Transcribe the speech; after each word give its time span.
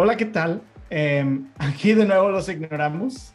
Hola, 0.00 0.16
¿qué 0.16 0.26
tal? 0.26 0.62
Eh, 0.90 1.40
aquí 1.58 1.92
de 1.92 2.04
nuevo 2.04 2.28
los 2.28 2.48
ignoramos. 2.48 3.34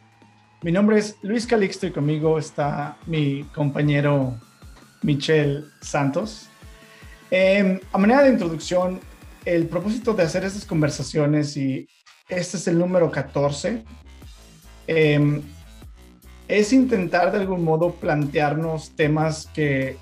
Mi 0.62 0.72
nombre 0.72 0.98
es 0.98 1.18
Luis 1.20 1.46
Calixto 1.46 1.86
y 1.86 1.90
conmigo 1.90 2.38
está 2.38 2.96
mi 3.04 3.42
compañero 3.54 4.34
Michel 5.02 5.66
Santos. 5.82 6.48
Eh, 7.30 7.78
a 7.92 7.98
manera 7.98 8.22
de 8.22 8.30
introducción, 8.30 8.98
el 9.44 9.66
propósito 9.66 10.14
de 10.14 10.22
hacer 10.22 10.42
estas 10.42 10.64
conversaciones, 10.64 11.54
y 11.58 11.86
este 12.30 12.56
es 12.56 12.66
el 12.66 12.78
número 12.78 13.10
14, 13.10 13.84
eh, 14.86 15.42
es 16.48 16.72
intentar 16.72 17.30
de 17.30 17.40
algún 17.40 17.62
modo 17.62 17.92
plantearnos 17.92 18.96
temas 18.96 19.50
que 19.52 19.98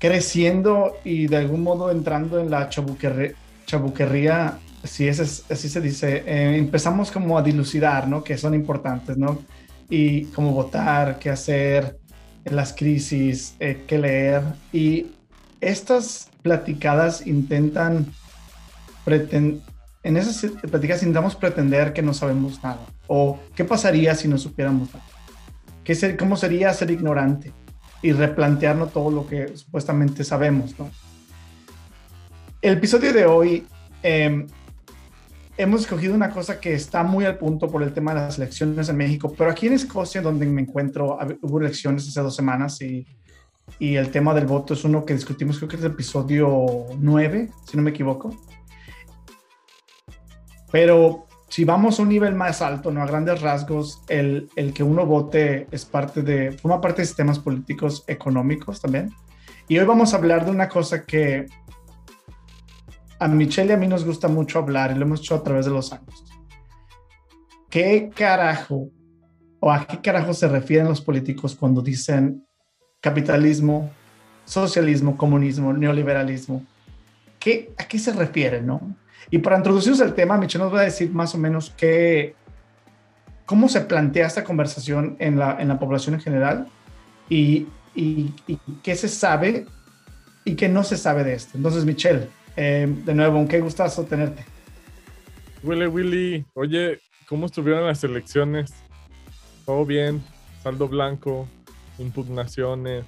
creciendo 0.00 0.96
y 1.04 1.28
de 1.28 1.36
algún 1.36 1.62
modo 1.62 1.92
entrando 1.92 2.40
en 2.40 2.50
la 2.50 2.68
chabuquerría 2.68 4.58
si 4.84 5.08
es, 5.08 5.44
así 5.50 5.68
se 5.68 5.80
dice, 5.80 6.22
eh, 6.26 6.56
empezamos 6.56 7.10
como 7.10 7.36
a 7.36 7.42
dilucidar, 7.42 8.08
¿no? 8.08 8.24
Que 8.24 8.38
son 8.38 8.54
importantes, 8.54 9.16
¿no? 9.16 9.42
Y 9.88 10.24
cómo 10.26 10.52
votar, 10.52 11.18
qué 11.18 11.30
hacer, 11.30 11.98
en 12.44 12.56
las 12.56 12.72
crisis, 12.72 13.54
eh, 13.60 13.84
qué 13.86 13.98
leer. 13.98 14.42
Y 14.72 15.06
estas 15.60 16.30
platicadas 16.42 17.26
intentan, 17.26 18.06
en 19.06 20.16
esas 20.16 20.50
platicadas 20.62 21.02
intentamos 21.02 21.36
pretender 21.36 21.92
que 21.92 22.02
no 22.02 22.14
sabemos 22.14 22.62
nada. 22.62 22.86
O 23.06 23.38
qué 23.54 23.64
pasaría 23.64 24.14
si 24.14 24.28
no 24.28 24.38
supiéramos 24.38 24.94
nada. 24.94 25.04
¿Qué 25.84 25.94
ser, 25.94 26.16
¿Cómo 26.16 26.36
sería 26.36 26.72
ser 26.72 26.90
ignorante? 26.90 27.52
Y 28.02 28.12
replantearnos 28.12 28.92
todo 28.92 29.10
lo 29.10 29.26
que 29.26 29.56
supuestamente 29.56 30.24
sabemos, 30.24 30.78
¿no? 30.78 30.90
El 32.62 32.74
episodio 32.74 33.12
de 33.12 33.26
hoy 33.26 33.66
eh, 34.02 34.46
hemos 35.60 35.82
escogido 35.82 36.14
una 36.14 36.30
cosa 36.30 36.58
que 36.58 36.72
está 36.72 37.02
muy 37.02 37.24
al 37.26 37.36
punto 37.36 37.70
por 37.70 37.82
el 37.82 37.92
tema 37.92 38.14
de 38.14 38.20
las 38.20 38.38
elecciones 38.38 38.88
en 38.88 38.96
México, 38.96 39.32
pero 39.36 39.50
aquí 39.50 39.66
en 39.66 39.74
Escocia, 39.74 40.22
donde 40.22 40.46
me 40.46 40.62
encuentro, 40.62 41.18
hubo 41.42 41.60
elecciones 41.60 42.08
hace 42.08 42.20
dos 42.20 42.34
semanas 42.34 42.80
y, 42.80 43.06
y 43.78 43.96
el 43.96 44.10
tema 44.10 44.32
del 44.32 44.46
voto 44.46 44.74
es 44.74 44.84
uno 44.84 45.04
que 45.04 45.14
discutimos, 45.14 45.58
creo 45.58 45.68
que 45.68 45.76
es 45.76 45.82
el 45.82 45.92
episodio 45.92 46.86
9, 46.98 47.50
si 47.66 47.76
no 47.76 47.82
me 47.82 47.90
equivoco. 47.90 48.34
Pero 50.72 51.26
si 51.48 51.64
vamos 51.64 51.98
a 51.98 52.02
un 52.02 52.08
nivel 52.08 52.34
más 52.34 52.62
alto, 52.62 52.90
¿no? 52.90 53.02
a 53.02 53.06
grandes 53.06 53.42
rasgos, 53.42 54.02
el, 54.08 54.48
el 54.56 54.72
que 54.72 54.82
uno 54.82 55.04
vote 55.04 55.66
es 55.70 55.84
parte 55.84 56.22
de, 56.22 56.52
forma 56.52 56.80
parte 56.80 57.02
de 57.02 57.06
sistemas 57.06 57.38
políticos 57.38 58.04
económicos 58.06 58.80
también. 58.80 59.12
Y 59.68 59.78
hoy 59.78 59.86
vamos 59.86 60.14
a 60.14 60.16
hablar 60.16 60.44
de 60.44 60.50
una 60.50 60.68
cosa 60.68 61.04
que 61.04 61.46
a 63.20 63.28
Michelle 63.28 63.70
y 63.70 63.72
a 63.74 63.76
mí 63.76 63.86
nos 63.86 64.04
gusta 64.04 64.28
mucho 64.28 64.58
hablar 64.58 64.90
y 64.90 64.94
lo 64.94 65.04
hemos 65.04 65.20
hecho 65.20 65.34
a 65.34 65.42
través 65.42 65.66
de 65.66 65.70
los 65.70 65.92
años. 65.92 66.24
¿Qué 67.68 68.10
carajo 68.16 68.88
o 69.60 69.70
a 69.70 69.86
qué 69.86 70.00
carajo 70.00 70.32
se 70.32 70.48
refieren 70.48 70.88
los 70.88 71.02
políticos 71.02 71.54
cuando 71.54 71.82
dicen 71.82 72.46
capitalismo, 73.00 73.90
socialismo, 74.46 75.18
comunismo, 75.18 75.72
neoliberalismo? 75.74 76.64
¿Qué, 77.38 77.72
¿A 77.76 77.84
qué 77.84 77.98
se 77.98 78.12
refieren, 78.12 78.66
no? 78.66 78.80
Y 79.30 79.38
para 79.38 79.58
introducirnos 79.58 80.00
al 80.00 80.14
tema, 80.14 80.38
Michelle 80.38 80.64
nos 80.64 80.74
va 80.74 80.80
a 80.80 80.84
decir 80.84 81.12
más 81.12 81.34
o 81.34 81.38
menos 81.38 81.74
qué, 81.76 82.34
cómo 83.44 83.68
se 83.68 83.82
plantea 83.82 84.26
esta 84.26 84.44
conversación 84.44 85.16
en 85.18 85.38
la, 85.38 85.60
en 85.60 85.68
la 85.68 85.78
población 85.78 86.14
en 86.14 86.22
general 86.22 86.68
y, 87.28 87.66
y, 87.94 88.32
y 88.46 88.58
qué 88.82 88.96
se 88.96 89.08
sabe 89.08 89.66
y 90.42 90.54
qué 90.54 90.70
no 90.70 90.84
se 90.84 90.96
sabe 90.96 91.22
de 91.22 91.34
esto. 91.34 91.58
Entonces, 91.58 91.84
Michelle, 91.84 92.28
eh, 92.62 92.86
de 92.86 93.14
nuevo, 93.14 93.48
qué 93.48 93.58
gustazo 93.58 94.04
tenerte. 94.04 94.44
Willy, 95.62 95.86
Willy, 95.86 96.44
oye, 96.52 97.00
¿cómo 97.26 97.46
estuvieron 97.46 97.86
las 97.86 98.04
elecciones? 98.04 98.74
¿Todo 99.64 99.86
bien? 99.86 100.22
¿Saldo 100.62 100.86
blanco? 100.86 101.48
¿Impugnaciones? 101.98 103.06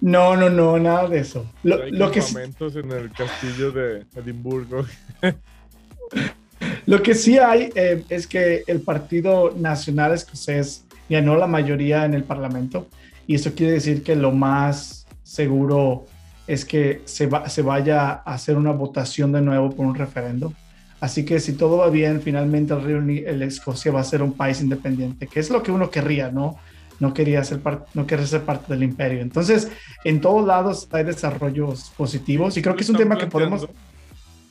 No, 0.00 0.36
no, 0.36 0.48
no, 0.48 0.78
nada 0.78 1.06
de 1.06 1.18
eso. 1.18 1.44
Lo, 1.62 1.82
Hay 1.82 1.90
lo 1.90 2.10
que 2.10 2.20
en 2.20 2.92
el 2.92 3.12
castillo 3.12 3.72
de 3.72 4.06
Edimburgo. 4.16 4.86
lo 6.86 7.02
que 7.02 7.14
sí 7.14 7.36
hay 7.36 7.70
eh, 7.74 8.04
es 8.08 8.26
que 8.26 8.64
el 8.66 8.80
Partido 8.80 9.52
Nacional 9.54 10.14
Escocés 10.14 10.86
ganó 11.10 11.36
la 11.36 11.46
mayoría 11.46 12.06
en 12.06 12.14
el 12.14 12.24
Parlamento 12.24 12.86
y 13.26 13.34
eso 13.34 13.54
quiere 13.54 13.74
decir 13.74 14.02
que 14.02 14.16
lo 14.16 14.32
más 14.32 15.06
seguro 15.22 16.06
es 16.46 16.64
que 16.64 17.02
se, 17.04 17.26
va, 17.26 17.48
se 17.48 17.62
vaya 17.62 18.10
a 18.10 18.34
hacer 18.34 18.56
una 18.56 18.72
votación 18.72 19.32
de 19.32 19.40
nuevo 19.40 19.70
por 19.70 19.86
un 19.86 19.94
referendo. 19.94 20.52
Así 21.00 21.24
que 21.24 21.40
si 21.40 21.54
todo 21.54 21.78
va 21.78 21.90
bien, 21.90 22.22
finalmente 22.22 22.72
el, 22.74 23.10
el 23.26 23.42
Escocia 23.42 23.92
va 23.92 24.00
a 24.00 24.04
ser 24.04 24.22
un 24.22 24.32
país 24.32 24.60
independiente, 24.60 25.26
que 25.26 25.40
es 25.40 25.50
lo 25.50 25.62
que 25.62 25.70
uno 25.70 25.90
querría, 25.90 26.30
¿no? 26.30 26.56
No 27.00 27.12
quería 27.12 27.42
ser, 27.44 27.60
parte, 27.60 27.90
no 27.94 28.06
quería 28.06 28.26
ser 28.26 28.42
parte 28.42 28.72
del 28.72 28.82
imperio. 28.82 29.20
Entonces, 29.20 29.70
en 30.04 30.20
todos 30.20 30.46
lados 30.46 30.88
hay 30.92 31.04
desarrollos 31.04 31.92
positivos 31.96 32.56
y 32.56 32.62
creo 32.62 32.76
que 32.76 32.82
es 32.82 32.88
un 32.88 32.96
tema 32.96 33.18
que 33.18 33.26
podemos... 33.26 33.66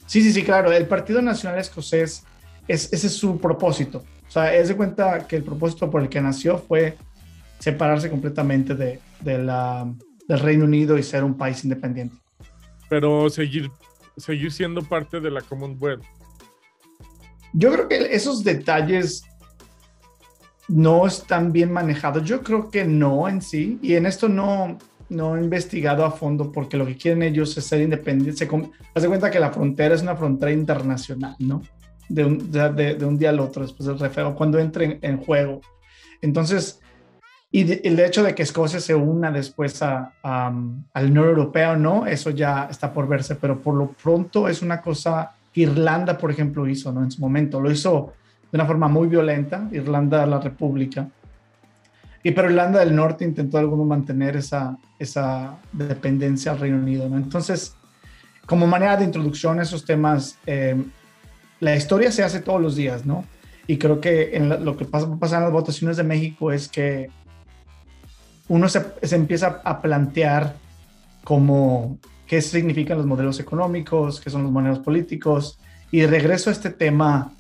Sí, 0.06 0.22
sí, 0.22 0.34
sí, 0.34 0.44
claro. 0.44 0.72
El 0.72 0.86
Partido 0.86 1.22
Nacional 1.22 1.60
Escocés, 1.60 2.24
es, 2.68 2.92
ese 2.92 3.08
es 3.08 3.14
su 3.14 3.40
propósito. 3.40 4.04
O 4.28 4.32
sea, 4.32 4.54
es 4.54 4.68
de 4.68 4.76
cuenta 4.76 5.26
que 5.26 5.38
el 5.38 5.44
propósito 5.44 5.90
por 5.90 6.02
el 6.02 6.10
que 6.10 6.22
nació 6.22 6.58
fue 6.58 6.98
separarse 7.60 8.10
completamente 8.10 8.76
de, 8.76 9.00
de 9.22 9.38
la 9.38 9.92
del 10.28 10.40
Reino 10.40 10.66
Unido 10.66 10.98
y 10.98 11.04
ser 11.04 11.24
un 11.24 11.36
país 11.36 11.64
independiente. 11.64 12.16
Pero 12.90 13.30
seguir, 13.30 13.72
seguir 14.18 14.52
siendo 14.52 14.82
parte 14.82 15.20
de 15.20 15.32
la 15.32 15.42
Commonwealth. 15.42 16.04
Yo 17.54 17.72
creo 17.72 17.88
que 17.88 18.16
esos 18.16 18.44
detalles 18.44 19.24
no 20.68 21.06
están 21.06 21.52
bien 21.52 21.72
manejados. 21.72 22.24
Yo 22.24 22.42
creo 22.42 22.70
que 22.70 22.86
no 22.86 23.28
en 23.28 23.42
sí. 23.42 23.80
Y 23.82 23.96
en 23.96 24.06
esto 24.06 24.28
no, 24.30 24.78
no 25.10 25.38
he 25.38 25.42
investigado 25.42 26.06
a 26.06 26.12
fondo 26.12 26.52
porque 26.52 26.78
lo 26.78 26.86
que 26.86 26.98
quieren 26.98 27.24
ellos 27.24 27.56
es 27.58 27.66
ser 27.66 27.82
independientes. 27.82 28.38
Se 28.40 28.50
hace 28.96 29.08
cuenta 29.08 29.30
que 29.30 29.40
la 29.40 29.52
frontera 29.52 29.96
es 29.96 30.02
una 30.02 30.16
frontera 30.16 30.52
internacional, 30.52 31.36
¿no? 31.40 31.62
De 32.10 32.26
un, 32.26 32.52
de, 32.52 32.96
de 32.96 33.06
un 33.06 33.18
día 33.18 33.30
al 33.30 33.40
otro 33.40 33.64
después 33.64 33.88
del 33.88 34.00
refeo, 34.00 34.36
cuando 34.36 34.60
entre 34.60 35.00
en 35.02 35.18
juego. 35.18 35.62
Entonces, 36.22 36.82
y 37.56 37.88
el 37.88 38.00
hecho 38.00 38.24
de 38.24 38.34
que 38.34 38.42
Escocia 38.42 38.80
se 38.80 38.96
una 38.96 39.30
después 39.30 39.80
a, 39.84 40.12
al 40.24 41.06
Unión 41.06 41.26
Europeo, 41.26 41.76
no, 41.76 42.08
eso 42.08 42.32
ya 42.32 42.68
está 42.68 42.92
por 42.92 43.08
verse, 43.08 43.36
pero 43.36 43.62
por 43.62 43.76
lo 43.76 43.92
pronto 43.92 44.50
es 44.50 44.64
una 44.64 44.82
cosa 44.82 45.36
que 45.54 45.62
Irlanda, 45.62 46.18
por 46.18 46.32
ejemplo, 46.32 46.68
hizo, 46.68 46.92
¿no? 46.92 47.04
En 47.04 47.12
su 47.12 47.22
momento, 47.22 47.62
lo 47.62 47.70
hizo 47.70 48.12
de 48.52 48.58
una 48.58 48.66
forma 48.66 48.88
muy 48.88 49.08
violenta, 49.08 49.70
Irlanda, 49.72 50.26
la 50.26 50.40
República. 50.40 51.08
Y 52.24 52.32
pero 52.32 52.50
Irlanda 52.50 52.80
del 52.80 52.96
Norte 52.96 53.24
intentó 53.24 53.58
de 53.58 53.66
alguno 53.66 53.84
mantener 53.84 54.36
esa, 54.36 54.76
esa 54.98 55.60
dependencia 55.72 56.54
al 56.54 56.60
Reino 56.60 56.78
Unido, 56.78 57.08
¿no? 57.08 57.18
Entonces, 57.18 57.76
como 58.48 58.66
manera 58.66 58.98
de 58.98 59.06
introducción 59.06 59.60
a 59.60 59.62
esos 59.62 59.86
temas, 59.86 60.40
eh, 60.48 60.84
la 61.60 61.76
historia 61.76 62.12
se 62.12 62.24
hace 62.24 62.40
todos 62.40 62.60
los 62.60 62.76
días, 62.76 63.06
¿no? 63.06 63.24
Y 63.68 63.78
creo 63.78 64.02
que 64.02 64.36
en 64.36 64.66
lo 64.66 64.76
que 64.76 64.86
pasa, 64.86 65.08
pasa 65.20 65.38
en 65.38 65.44
las 65.44 65.52
votaciones 65.52 65.98
de 65.98 66.04
México 66.04 66.52
es 66.52 66.68
que 66.68 67.12
uno 68.48 68.68
se, 68.70 68.84
empieza 69.12 69.62
a 69.64 69.82
plantear 69.82 70.56
como 71.24 71.98
qué 72.28 72.42
significan 72.42 72.98
los 72.98 73.06
modelos 73.06 73.40
económicos, 73.40 74.20
qué 74.20 74.30
son 74.30 74.44
los 74.44 74.52
modelos 74.52 74.80
políticos, 74.80 75.60
y 75.92 76.06
regreso 76.06 76.50
a 76.50 76.54
este 76.54 76.70
tema. 76.70 77.32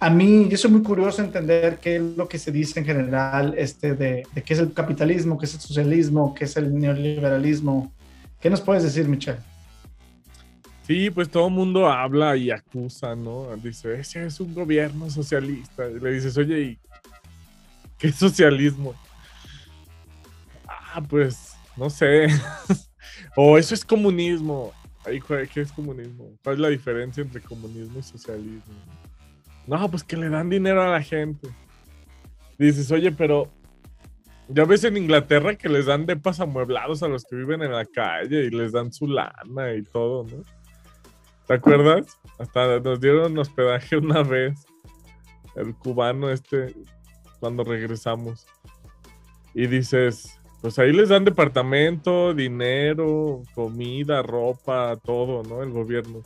A 0.00 0.10
mí, 0.10 0.48
yo 0.48 0.56
soy 0.56 0.70
muy 0.70 0.82
curioso 0.82 1.22
entender 1.22 1.78
qué 1.80 1.96
es 1.96 2.02
lo 2.02 2.28
que 2.28 2.38
se 2.38 2.52
dice 2.52 2.80
en 2.80 2.86
general 2.86 3.54
este 3.56 3.94
de, 3.94 4.26
de 4.34 4.42
qué 4.42 4.54
es 4.54 4.60
el 4.60 4.72
capitalismo, 4.72 5.38
qué 5.38 5.46
es 5.46 5.54
el 5.54 5.60
socialismo, 5.60 6.34
qué 6.34 6.44
es 6.44 6.56
el 6.56 6.74
neoliberalismo. 6.78 7.92
¿Qué 8.40 8.50
nos 8.50 8.60
puedes 8.60 8.82
decir, 8.82 9.08
Michelle? 9.08 9.38
Sí, 10.86 11.08
pues 11.08 11.30
todo 11.30 11.48
mundo 11.48 11.86
habla 11.86 12.36
y 12.36 12.50
acusa, 12.50 13.16
¿no? 13.16 13.56
Dice, 13.56 13.98
ese 13.98 14.26
es 14.26 14.38
un 14.38 14.52
gobierno 14.52 15.08
socialista. 15.08 15.88
Y 15.88 15.98
le 15.98 16.12
dices, 16.12 16.36
oye, 16.36 16.60
¿y 16.60 16.78
qué 17.96 18.12
socialismo? 18.12 18.94
Pues, 21.02 21.54
no 21.76 21.90
sé. 21.90 22.26
o 23.36 23.58
eso 23.58 23.74
es 23.74 23.84
comunismo. 23.84 24.72
¿qué 25.52 25.60
es 25.60 25.72
comunismo? 25.72 26.30
¿Cuál 26.42 26.56
es 26.56 26.60
la 26.60 26.68
diferencia 26.68 27.22
entre 27.22 27.40
comunismo 27.40 27.98
y 27.98 28.02
socialismo? 28.02 28.74
No, 29.66 29.90
pues 29.90 30.02
que 30.02 30.16
le 30.16 30.28
dan 30.28 30.48
dinero 30.48 30.82
a 30.82 30.88
la 30.88 31.02
gente. 31.02 31.48
Dices, 32.58 32.90
oye, 32.90 33.12
pero 33.12 33.50
ya 34.48 34.64
ves 34.64 34.84
en 34.84 34.96
Inglaterra 34.96 35.54
que 35.56 35.68
les 35.68 35.86
dan 35.86 36.06
depas 36.06 36.40
amueblados 36.40 37.02
a 37.02 37.08
los 37.08 37.24
que 37.24 37.36
viven 37.36 37.62
en 37.62 37.72
la 37.72 37.84
calle 37.84 38.44
y 38.44 38.50
les 38.50 38.72
dan 38.72 38.92
su 38.92 39.06
lana 39.06 39.74
y 39.74 39.82
todo, 39.82 40.24
¿no? 40.24 40.42
¿Te 41.46 41.54
acuerdas? 41.54 42.18
Hasta 42.38 42.80
nos 42.80 43.00
dieron 43.00 43.36
hospedaje 43.38 43.96
una 43.96 44.22
vez. 44.22 44.66
El 45.56 45.74
cubano 45.74 46.30
este, 46.30 46.74
cuando 47.38 47.64
regresamos. 47.64 48.46
Y 49.54 49.66
dices, 49.66 50.40
pues 50.64 50.78
ahí 50.78 50.94
les 50.94 51.10
dan 51.10 51.26
departamento, 51.26 52.32
dinero, 52.32 53.42
comida, 53.54 54.22
ropa, 54.22 54.96
todo, 54.96 55.42
¿no? 55.42 55.62
El 55.62 55.70
gobierno. 55.70 56.22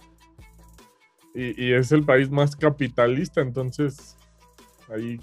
y, 1.34 1.72
es 1.72 1.90
el 1.90 2.04
país 2.04 2.30
más 2.30 2.54
capitalista, 2.54 3.40
entonces 3.40 4.16
ahí, 4.94 5.18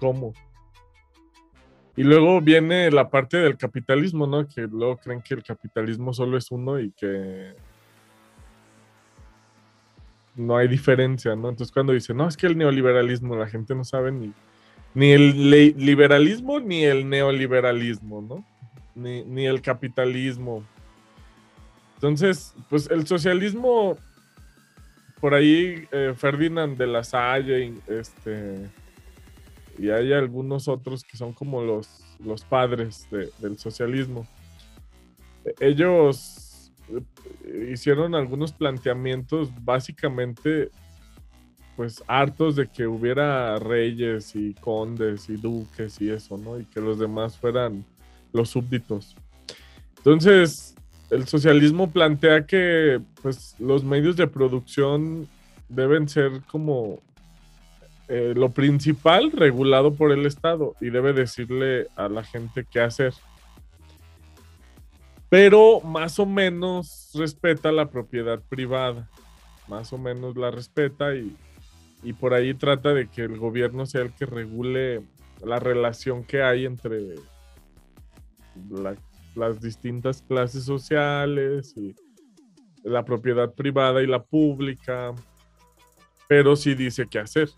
¿cómo? 0.00 0.32
Y 1.94 2.02
luego 2.02 2.40
viene 2.40 2.90
la 2.90 3.10
parte 3.10 3.36
del 3.36 3.58
capitalismo, 3.58 4.26
¿no? 4.26 4.48
Que 4.48 4.62
luego 4.62 4.96
creen 4.96 5.20
que 5.20 5.34
el 5.34 5.42
capitalismo 5.42 6.14
solo 6.14 6.38
es 6.38 6.50
uno 6.50 6.80
y 6.80 6.92
que 6.92 7.54
no 10.34 10.56
hay 10.56 10.66
diferencia, 10.66 11.36
¿no? 11.36 11.50
Entonces 11.50 11.70
cuando 11.70 11.92
dicen, 11.92 12.16
no, 12.16 12.26
es 12.26 12.38
que 12.38 12.46
el 12.46 12.56
neoliberalismo, 12.56 13.36
la 13.36 13.48
gente 13.48 13.74
no 13.74 13.84
sabe 13.84 14.12
ni, 14.12 14.32
ni 14.94 15.10
el 15.12 15.50
liberalismo 15.76 16.60
ni 16.60 16.84
el 16.84 17.08
neoliberalismo, 17.08 18.20
¿no? 18.22 18.44
Ni, 18.94 19.24
ni 19.24 19.46
el 19.46 19.62
capitalismo. 19.62 20.64
Entonces, 21.94 22.54
pues 22.68 22.90
el 22.90 23.06
socialismo 23.06 23.96
por 25.22 25.34
ahí 25.34 25.86
eh, 25.92 26.14
Ferdinand 26.16 26.76
de 26.76 26.88
la 26.88 27.04
Salle, 27.04 27.74
este, 27.86 28.68
y 29.78 29.88
hay 29.88 30.12
algunos 30.12 30.66
otros 30.66 31.04
que 31.04 31.16
son 31.16 31.32
como 31.32 31.62
los, 31.62 32.04
los 32.18 32.44
padres 32.44 33.06
del 33.38 33.56
socialismo. 33.56 34.26
Ellos 35.60 36.72
eh, 36.88 37.70
hicieron 37.72 38.16
algunos 38.16 38.52
planteamientos 38.52 39.50
básicamente 39.64 40.70
pues 41.76 42.02
hartos 42.06 42.56
de 42.56 42.68
que 42.68 42.86
hubiera 42.86 43.58
reyes 43.58 44.36
y 44.36 44.54
condes 44.54 45.28
y 45.28 45.36
duques 45.36 46.00
y 46.00 46.10
eso, 46.10 46.36
¿no? 46.36 46.58
Y 46.58 46.64
que 46.66 46.80
los 46.80 46.98
demás 46.98 47.38
fueran 47.38 47.84
los 48.32 48.50
súbditos. 48.50 49.16
Entonces, 49.98 50.74
el 51.10 51.26
socialismo 51.26 51.90
plantea 51.90 52.46
que 52.46 53.00
pues 53.22 53.54
los 53.58 53.84
medios 53.84 54.16
de 54.16 54.26
producción 54.26 55.28
deben 55.68 56.08
ser 56.08 56.42
como 56.50 57.00
eh, 58.08 58.34
lo 58.36 58.50
principal 58.50 59.30
regulado 59.32 59.94
por 59.94 60.12
el 60.12 60.26
Estado 60.26 60.74
y 60.80 60.90
debe 60.90 61.12
decirle 61.12 61.88
a 61.96 62.08
la 62.08 62.24
gente 62.24 62.66
qué 62.70 62.80
hacer. 62.80 63.14
Pero 65.30 65.80
más 65.80 66.18
o 66.18 66.26
menos 66.26 67.10
respeta 67.14 67.72
la 67.72 67.88
propiedad 67.88 68.38
privada, 68.50 69.08
más 69.66 69.92
o 69.94 69.98
menos 69.98 70.36
la 70.36 70.50
respeta 70.50 71.14
y, 71.14 71.34
y 72.02 72.12
por 72.12 72.34
ahí 72.34 72.54
trata 72.54 72.92
de 72.94 73.08
que 73.08 73.22
el 73.22 73.38
gobierno 73.38 73.86
sea 73.86 74.02
el 74.02 74.12
que 74.12 74.26
regule 74.26 75.02
la 75.44 75.58
relación 75.58 76.24
que 76.24 76.42
hay 76.42 76.66
entre 76.66 77.14
la 78.70 78.96
las 79.34 79.60
distintas 79.60 80.22
clases 80.22 80.64
sociales 80.64 81.74
y 81.76 81.94
la 82.84 83.04
propiedad 83.04 83.52
privada 83.52 84.02
y 84.02 84.06
la 84.06 84.22
pública, 84.22 85.14
pero 86.28 86.56
sí 86.56 86.74
dice 86.74 87.06
qué 87.08 87.20
hacer. 87.20 87.48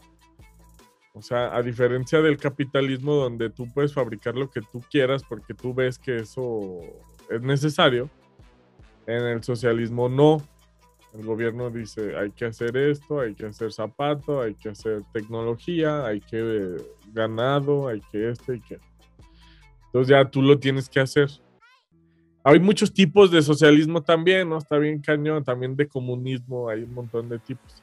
O 1.14 1.22
sea, 1.22 1.54
a 1.54 1.62
diferencia 1.62 2.20
del 2.20 2.36
capitalismo 2.36 3.14
donde 3.14 3.48
tú 3.50 3.72
puedes 3.72 3.94
fabricar 3.94 4.34
lo 4.34 4.50
que 4.50 4.60
tú 4.60 4.82
quieras 4.90 5.22
porque 5.22 5.54
tú 5.54 5.72
ves 5.72 5.98
que 5.98 6.16
eso 6.16 6.80
es 7.30 7.40
necesario, 7.40 8.10
en 9.06 9.22
el 9.22 9.42
socialismo 9.42 10.08
no. 10.08 10.42
El 11.14 11.24
gobierno 11.24 11.70
dice, 11.70 12.16
hay 12.16 12.32
que 12.32 12.46
hacer 12.46 12.76
esto, 12.76 13.20
hay 13.20 13.34
que 13.34 13.46
hacer 13.46 13.72
zapato, 13.72 14.40
hay 14.40 14.54
que 14.54 14.70
hacer 14.70 15.02
tecnología, 15.12 16.04
hay 16.04 16.20
que 16.20 16.76
ganado, 17.12 17.86
hay 17.86 18.00
que 18.10 18.30
esto 18.30 18.52
y 18.52 18.60
que... 18.60 18.80
Entonces 19.86 20.08
ya 20.08 20.28
tú 20.28 20.42
lo 20.42 20.58
tienes 20.58 20.88
que 20.88 20.98
hacer. 20.98 21.30
Hay 22.42 22.58
muchos 22.58 22.92
tipos 22.92 23.30
de 23.30 23.42
socialismo 23.42 24.02
también, 24.02 24.48
¿no? 24.48 24.58
Está 24.58 24.76
bien 24.76 25.00
cañón, 25.00 25.44
también 25.44 25.76
de 25.76 25.86
comunismo, 25.86 26.68
hay 26.68 26.82
un 26.82 26.92
montón 26.92 27.28
de 27.28 27.38
tipos. 27.38 27.80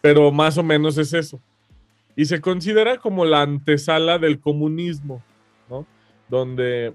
Pero 0.00 0.32
más 0.32 0.56
o 0.56 0.62
menos 0.62 0.96
es 0.96 1.12
eso. 1.12 1.38
Y 2.16 2.24
se 2.24 2.40
considera 2.40 2.96
como 2.96 3.26
la 3.26 3.42
antesala 3.42 4.18
del 4.18 4.40
comunismo, 4.40 5.22
¿no? 5.68 5.86
Donde 6.30 6.94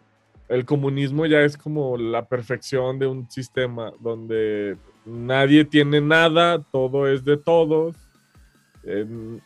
el 0.50 0.66
comunismo 0.66 1.28
ya 1.28 1.42
es 1.42 1.58
como 1.58 1.96
la 1.96 2.26
perfección 2.26 2.98
de 2.98 3.06
un 3.06 3.30
sistema, 3.30 3.94
donde 4.00 4.78
nadie 5.06 5.66
tiene 5.66 6.02
nada, 6.02 6.62
todo 6.72 7.08
es 7.08 7.24
de 7.24 7.38
todos. 7.38 7.96
El, 8.84 9.42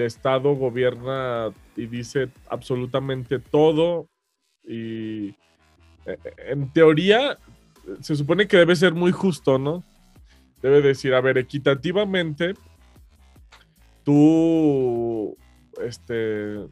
Estado 0.00 0.54
gobierna 0.54 1.52
y 1.76 1.86
dice 1.86 2.30
absolutamente 2.48 3.38
todo 3.38 4.08
y 4.64 5.28
eh, 6.04 6.18
en 6.48 6.72
teoría, 6.72 7.38
se 8.00 8.16
supone 8.16 8.48
que 8.48 8.56
debe 8.56 8.74
ser 8.74 8.92
muy 8.92 9.12
justo, 9.12 9.58
¿no? 9.58 9.84
Debe 10.62 10.82
decir, 10.82 11.14
a 11.14 11.20
ver, 11.20 11.38
equitativamente, 11.38 12.54
tú, 14.02 15.36
este, 15.80 16.66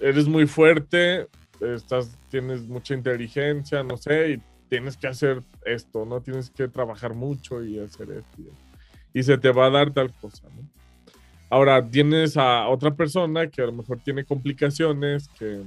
eres 0.00 0.28
muy 0.28 0.46
fuerte, 0.46 1.28
estás, 1.60 2.18
tienes 2.28 2.66
mucha 2.66 2.94
inteligencia, 2.94 3.82
no 3.82 3.96
sé, 3.96 4.32
y 4.32 4.42
tienes 4.74 4.96
que 4.96 5.06
hacer 5.06 5.40
esto, 5.64 6.04
¿no? 6.04 6.20
Tienes 6.20 6.50
que 6.50 6.66
trabajar 6.66 7.14
mucho 7.14 7.62
y 7.62 7.78
hacer 7.78 8.10
esto. 8.10 8.42
Y, 9.12 9.22
se 9.22 9.38
te 9.38 9.52
va 9.52 9.66
a 9.66 9.70
dar 9.70 9.92
tal 9.92 10.12
cosa, 10.14 10.48
¿no? 10.48 10.68
Ahora, 11.48 11.88
tienes 11.88 12.36
a 12.36 12.66
otra 12.66 12.92
persona 12.92 13.46
que 13.48 13.62
a 13.62 13.66
lo 13.66 13.72
mejor 13.72 14.00
tiene 14.00 14.24
complicaciones, 14.24 15.28
que 15.38 15.62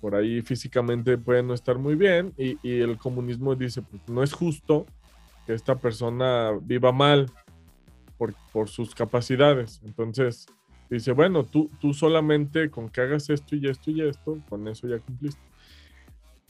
por 0.00 0.14
ahí 0.14 0.40
físicamente 0.40 1.18
puede 1.18 1.42
no 1.42 1.52
estar 1.52 1.76
muy 1.76 1.96
bien 1.96 2.32
y, 2.38 2.56
el 2.80 2.96
comunismo 2.96 3.54
dice, 3.54 3.82
pues 3.82 4.00
no 4.08 4.22
es 4.22 4.32
justo 4.32 4.86
que 5.46 5.52
esta 5.52 5.74
persona 5.74 6.52
viva 6.62 6.90
mal 6.90 7.30
por, 8.16 8.34
por 8.54 8.70
sus 8.70 8.94
capacidades. 8.94 9.82
Entonces 9.84 10.46
dice, 10.88 11.12
bueno, 11.12 11.44
tú, 11.44 11.70
tú 11.78 11.92
solamente 11.92 12.70
con 12.70 12.88
que 12.88 13.02
hagas 13.02 13.28
esto 13.28 13.54
y 13.54 13.68
esto 13.68 13.90
y 13.90 14.00
esto, 14.00 14.38
con 14.48 14.66
eso 14.66 14.88
ya 14.88 14.98
cumpliste. 14.98 15.42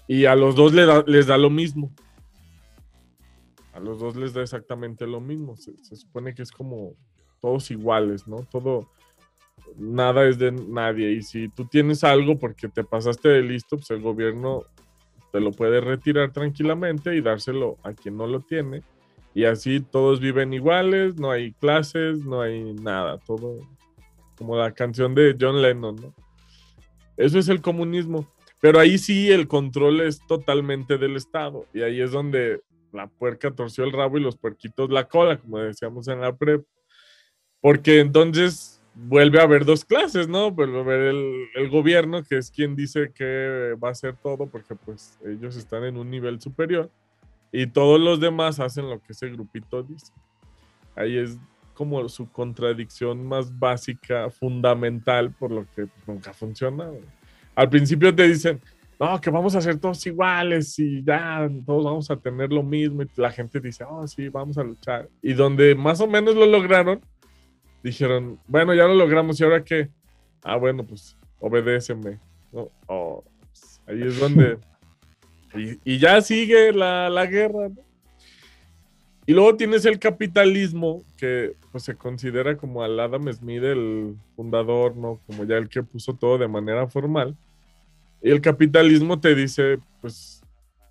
Y 0.09 0.25
a 0.25 0.35
los 0.35 0.57
dos 0.57 0.73
les 0.73 1.27
da 1.27 1.39
lo 1.39 1.51
mismo. 1.51 1.93
A 3.75 3.79
los 3.79 4.01
dos 4.01 4.17
les 4.17 4.33
da 4.33 4.43
exactamente 4.43 5.07
lo 5.07 5.21
mismo. 5.21 5.57
Se, 5.57 5.77
supone 5.95 6.35
que 6.35 6.43
es 6.43 6.51
como 6.51 6.95
todos 7.41 7.71
iguales, 7.71 8.27
¿no? 8.27 8.39
Todo, 8.51 8.91
nada 9.77 10.27
es 10.27 10.39
de 10.39 10.51
nadie. 10.51 11.13
Y 11.13 11.23
si 11.23 11.49
tú 11.51 11.67
tienes 11.67 12.03
algo 12.05 12.39
porque 12.39 12.69
te 12.69 12.83
pasaste 12.83 13.29
de 13.29 13.43
listo, 13.43 13.77
pues 13.77 13.91
el 13.91 14.01
gobierno 14.01 14.65
te 15.31 15.41
lo 15.41 15.53
puede 15.53 15.81
retirar 15.83 16.33
tranquilamente 16.33 17.15
y 17.15 17.21
dárselo 17.21 17.77
a 17.83 17.93
quien 17.93 18.17
no 18.17 18.27
lo 18.27 18.41
tiene. 18.41 18.81
Y 19.35 19.45
así 19.45 19.81
todos 19.81 20.21
viven 20.21 20.55
iguales, 20.55 21.17
no 21.17 21.31
hay 21.31 21.53
clases, 21.53 22.25
no 22.25 22.41
hay 22.41 22.73
nada, 22.73 23.19
todo 23.19 23.59
como 24.39 24.57
la 24.57 24.73
canción 24.73 25.15
de 25.15 25.37
John 25.39 25.61
Lennon, 25.61 25.97
¿no? 25.97 26.15
Eso 27.17 27.39
es 27.39 27.49
el 27.49 27.61
comunismo. 27.61 28.27
Pero 28.61 28.81
ahí 28.81 28.99
sí 28.99 29.31
el 29.31 29.47
control 29.47 30.01
es 30.01 30.21
totalmente 30.27 30.99
del 30.99 31.17
Estado. 31.17 31.67
Y 31.73 31.83
ahí 31.83 32.01
es 32.01 32.11
donde 32.11 32.61
la 32.93 33.07
puerca 33.07 33.51
torció 33.51 33.85
el 33.85 33.93
rabo 33.93 34.19
y 34.19 34.23
los 34.23 34.37
puerquitos 34.37 34.91
la 34.91 35.09
cola, 35.09 35.39
como 35.39 35.59
decíamos 35.59 36.09
en 36.09 36.21
la 36.21 36.37
prep. 36.37 36.65
Porque 37.61 38.01
entonces 38.01 38.79
vuelve 38.95 39.41
a 39.41 39.45
haber 39.45 39.65
dos 39.65 39.85
clases, 39.85 40.29
¿no? 40.29 40.51
Vuelve 40.51 40.79
a 40.79 40.81
haber 40.81 41.01
el, 41.55 41.71
gobierno, 41.71 42.23
que 42.25 42.39
es 42.39 42.51
quien 42.51 42.75
dice 42.75 43.13
que 43.15 43.75
va 43.83 43.89
a 43.89 43.93
hacer 43.93 44.17
todo, 44.17 44.47
porque 44.47 44.75
pues 44.75 45.19
ellos 45.25 45.57
están 45.57 45.85
en 45.85 45.97
un 45.97 46.11
nivel 46.11 46.41
superior, 46.41 46.91
y 47.53 47.67
todos 47.67 48.01
los 48.01 48.21
demás 48.21 48.61
hacen 48.61 48.91
lo 48.91 49.01
que 49.01 49.13
ese 49.13 49.29
grupito 49.29 49.83
dice. 49.83 50.13
Ahí 50.97 51.17
es 51.17 51.39
como 51.75 52.09
su 52.09 52.31
contradicción 52.31 53.25
más 53.27 53.57
básica, 53.57 54.31
fundamental, 54.31 55.31
por 55.31 55.53
lo 55.53 55.67
que 55.75 55.87
nunca 56.07 56.33
funciona. 56.33 56.91
Al 57.59 57.69
principio 57.69 58.15
te 58.15 58.29
dicen, 58.29 58.61
no, 59.01 59.21
que 59.21 59.31
vamos 59.31 59.57
a 59.57 59.61
ser 59.61 59.81
todos 59.81 60.07
iguales 60.07 60.79
y 60.79 61.03
ya, 61.03 61.51
todos 61.67 61.85
vamos 61.85 62.09
a 62.09 62.15
tener 62.15 62.53
lo 62.53 62.63
mismo, 62.63 63.03
y 63.03 63.09
la 63.17 63.33
gente 63.33 63.59
dice, 63.59 63.83
oh, 63.83 64.07
sí, 64.07 64.29
vamos 64.29 64.57
a 64.59 64.63
luchar. 64.63 65.09
Y 65.21 65.33
donde 65.33 65.75
más 65.75 66.01
o 66.01 66.07
menos 66.07 66.37
lo 66.37 66.47
lograron, 66.47 67.01
dijeron, 67.83 68.39
bueno, 68.47 68.75
ya 68.75 68.85
lo 68.85 68.95
logramos, 68.95 69.41
¿y 69.41 69.43
ahora 69.43 69.65
qué? 69.65 69.89
Ah, 70.45 70.55
bueno, 70.55 70.87
pues 70.87 71.17
obedéceme. 71.41 72.21
Oh, 72.87 73.25
pues, 73.41 73.81
ahí 73.89 74.05
es 74.05 74.21
donde... 74.21 74.59
y, 75.85 75.99
ya 75.99 76.21
sigue 76.21 76.73
la, 76.73 77.27
guerra. 77.27 77.71
Y 79.27 79.33
luego 79.33 79.57
tienes 79.57 79.85
el 79.85 79.99
capitalismo, 79.99 81.03
que 81.17 81.57
pues 81.73 81.83
se 81.83 81.97
considera 81.97 82.57
como 82.57 82.85
al 82.85 83.01
Adam 83.01 83.33
Smith 83.33 83.65
el 83.65 84.15
fundador, 84.37 84.97
¿no? 84.97 85.19
Como 85.27 85.43
ya 85.43 85.57
el 85.57 85.69
que 85.69 85.83
puso 85.83 86.15
todo 86.15 86.39
de 86.39 86.47
manera 86.47 86.87
formal. 86.87 87.37
Y 88.23 88.31
el 88.31 88.41
capitalismo 88.41 89.21
te 89.21 89.35
dice, 89.35 89.79
pues 90.01 90.43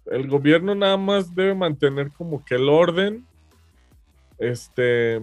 el 0.06 0.28
gobierno 0.28 0.76
nada 0.76 0.98
más 0.98 1.34
debe 1.36 1.54
mantener 1.54 2.12
como 2.12 2.44
que 2.44 2.56
el 2.56 2.70
orden, 2.70 3.26
este, 4.38 5.20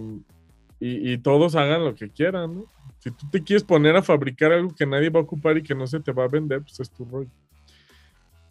y, 0.79 1.17
todos 1.19 1.55
hagan 1.55 1.83
lo 1.83 1.95
que 1.95 2.09
quieran, 2.09 2.55
¿no? 2.55 2.65
Si 2.99 3.09
tú 3.11 3.27
te 3.31 3.43
quieres 3.43 3.63
poner 3.63 3.95
a 3.95 4.03
fabricar 4.03 4.51
algo 4.51 4.73
que 4.75 4.85
nadie 4.85 5.09
va 5.09 5.19
a 5.19 5.23
ocupar 5.23 5.57
y 5.57 5.63
que 5.63 5.73
no 5.73 5.87
se 5.87 5.99
te 5.99 6.11
va 6.11 6.25
a 6.25 6.27
vender, 6.27 6.61
pues 6.61 6.79
es 6.79 6.91
tu 6.91 7.05
rollo. 7.05 7.29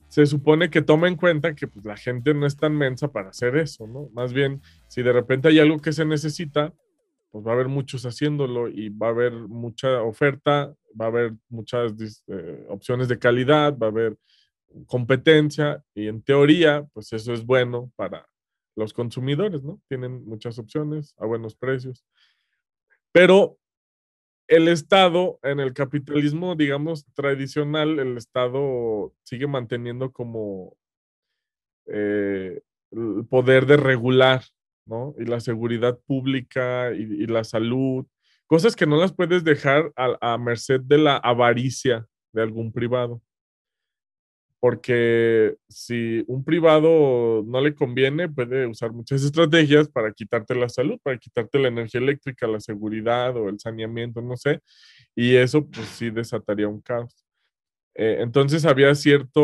se 0.08 0.26
supone 0.26 0.70
que 0.70 0.80
toma 0.80 1.08
en 1.08 1.16
cuenta 1.16 1.54
que 1.54 1.66
pues, 1.66 1.84
la 1.84 1.96
gente 1.96 2.34
no 2.34 2.46
es 2.46 2.56
tan 2.56 2.76
mensa 2.76 3.08
para 3.08 3.30
hacer 3.30 3.56
eso, 3.56 3.86
¿no? 3.86 4.08
Más 4.12 4.32
bien, 4.32 4.62
si 4.88 5.02
de 5.02 5.12
repente 5.12 5.48
hay 5.48 5.58
algo 5.58 5.78
que 5.80 5.92
se 5.92 6.04
necesita, 6.04 6.72
pues 7.30 7.44
va 7.44 7.50
a 7.50 7.54
haber 7.54 7.68
muchos 7.68 8.06
haciéndolo 8.06 8.68
y 8.68 8.90
va 8.90 9.08
a 9.08 9.10
haber 9.10 9.32
mucha 9.32 10.02
oferta, 10.02 10.72
va 11.00 11.06
a 11.06 11.08
haber 11.08 11.34
muchas 11.48 11.92
eh, 12.28 12.66
opciones 12.68 13.08
de 13.08 13.18
calidad, 13.18 13.76
va 13.76 13.88
a 13.88 13.90
haber 13.90 14.16
competencia 14.86 15.82
y 15.94 16.08
en 16.08 16.22
teoría, 16.22 16.86
pues 16.92 17.12
eso 17.12 17.32
es 17.32 17.44
bueno 17.44 17.92
para 17.96 18.28
los 18.76 18.92
consumidores, 18.92 19.62
¿no? 19.62 19.80
Tienen 19.88 20.24
muchas 20.24 20.58
opciones 20.58 21.14
a 21.18 21.26
buenos 21.26 21.54
precios. 21.54 22.04
Pero 23.12 23.58
el 24.48 24.68
Estado, 24.68 25.38
en 25.42 25.60
el 25.60 25.72
capitalismo, 25.72 26.54
digamos, 26.54 27.06
tradicional, 27.14 27.98
el 27.98 28.16
Estado 28.16 29.14
sigue 29.22 29.46
manteniendo 29.46 30.12
como 30.12 30.76
eh, 31.86 32.60
el 32.90 33.26
poder 33.28 33.66
de 33.66 33.76
regular, 33.76 34.42
¿no? 34.86 35.14
Y 35.18 35.24
la 35.24 35.40
seguridad 35.40 35.98
pública 36.06 36.92
y, 36.92 37.26
la 37.26 37.44
salud, 37.44 38.06
cosas 38.46 38.76
que 38.76 38.86
no 38.86 38.96
las 38.96 39.12
puedes 39.12 39.44
dejar 39.44 39.92
a 39.96 40.38
merced 40.38 40.80
de 40.80 40.98
la 40.98 41.16
avaricia 41.16 42.06
de 42.32 42.42
algún 42.42 42.72
privado 42.72 43.22
porque 44.64 45.56
si 45.68 46.24
un 46.26 46.42
privado 46.42 47.44
no 47.46 47.60
le 47.60 47.74
conviene, 47.74 48.30
puede 48.30 48.66
usar 48.66 48.92
muchas 48.92 49.22
estrategias 49.22 49.90
para 49.90 50.10
quitarte 50.10 50.54
la 50.54 50.70
salud, 50.70 50.98
para 51.02 51.18
quitarte 51.18 51.58
la 51.58 51.68
energía 51.68 52.00
eléctrica, 52.00 52.46
la 52.46 52.60
seguridad 52.60 53.36
o 53.36 53.50
el 53.50 53.60
saneamiento, 53.60 54.22
no 54.22 54.38
sé, 54.38 54.62
y 55.14 55.36
eso 55.36 55.66
pues 55.68 55.86
sí 55.88 56.08
desataría 56.08 56.66
un 56.66 56.80
caos. 56.80 57.26
Eh, 57.94 58.20
entonces 58.20 58.64
había 58.64 58.94
cierta 58.94 59.38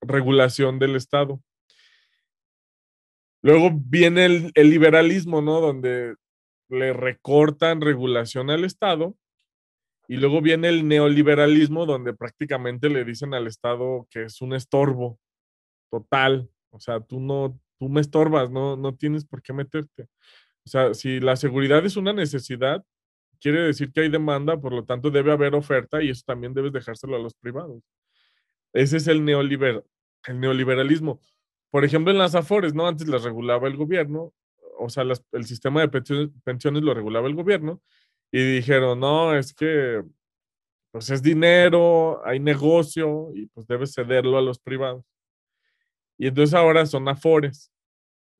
regulación 0.00 0.78
del 0.78 0.94
Estado. 0.94 1.42
Luego 3.42 3.70
viene 3.74 4.26
el, 4.26 4.52
el 4.54 4.70
liberalismo, 4.70 5.42
¿no? 5.42 5.60
Donde 5.60 6.14
le 6.68 6.92
recortan 6.92 7.80
regulación 7.80 8.50
al 8.50 8.64
Estado 8.64 9.16
y 10.08 10.16
luego 10.16 10.40
viene 10.40 10.68
el 10.68 10.86
neoliberalismo, 10.86 11.86
donde 11.86 12.14
prácticamente 12.14 12.88
le 12.88 13.04
dicen 13.04 13.34
al 13.34 13.46
Estado 13.46 14.06
que 14.10 14.24
es 14.24 14.40
un 14.40 14.54
estorbo 14.54 15.18
total. 15.90 16.48
O 16.70 16.78
sea, 16.78 17.00
tú 17.00 17.20
no, 17.20 17.58
tú 17.78 17.88
me 17.88 18.00
estorbas, 18.00 18.50
no, 18.50 18.76
no 18.76 18.94
tienes 18.94 19.24
por 19.24 19.42
qué 19.42 19.52
meterte. 19.52 20.04
O 20.64 20.68
sea, 20.68 20.94
si 20.94 21.20
la 21.20 21.36
seguridad 21.36 21.84
es 21.84 21.96
una 21.96 22.12
necesidad, 22.12 22.84
quiere 23.40 23.60
decir 23.60 23.92
que 23.92 24.00
hay 24.00 24.08
demanda, 24.08 24.60
por 24.60 24.72
lo 24.72 24.84
tanto 24.84 25.10
debe 25.10 25.32
haber 25.32 25.54
oferta 25.54 26.02
y 26.02 26.10
eso 26.10 26.22
también 26.26 26.54
debes 26.54 26.72
dejárselo 26.72 27.16
a 27.16 27.20
los 27.20 27.34
privados. 27.34 27.82
Ese 28.72 28.98
es 28.98 29.06
el, 29.08 29.24
neoliber, 29.24 29.84
el 30.26 30.40
neoliberalismo. 30.40 31.20
Por 31.70 31.84
ejemplo, 31.84 32.12
en 32.12 32.18
las 32.18 32.34
AFORES, 32.34 32.74
¿no? 32.74 32.86
Antes 32.86 33.08
las 33.08 33.24
regulaba 33.24 33.68
el 33.68 33.76
gobierno, 33.76 34.32
o 34.78 34.88
sea, 34.88 35.04
el 35.32 35.44
sistema 35.44 35.86
de 35.86 36.30
pensiones 36.44 36.82
lo 36.82 36.94
regulaba 36.94 37.28
el 37.28 37.34
gobierno 37.34 37.82
y 38.30 38.56
dijeron, 38.56 39.00
no, 39.00 39.36
es 39.36 39.54
que 39.54 40.02
pues 40.90 41.10
es 41.10 41.22
dinero, 41.22 42.22
hay 42.24 42.40
negocio 42.40 43.30
y 43.34 43.46
pues 43.46 43.66
debes 43.66 43.92
cederlo 43.94 44.38
a 44.38 44.42
los 44.42 44.58
privados. 44.58 45.04
Y 46.18 46.28
entonces 46.28 46.54
ahora 46.54 46.86
son 46.86 47.08
afores. 47.08 47.70